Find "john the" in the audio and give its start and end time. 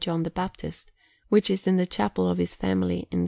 0.03-0.31